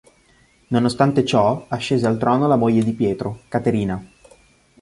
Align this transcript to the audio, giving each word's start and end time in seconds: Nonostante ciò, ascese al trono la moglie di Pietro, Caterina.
Nonostante 0.69 1.23
ciò, 1.23 1.65
ascese 1.69 2.07
al 2.07 2.17
trono 2.17 2.47
la 2.47 2.55
moglie 2.55 2.81
di 2.81 2.93
Pietro, 2.93 3.41
Caterina. 3.47 4.03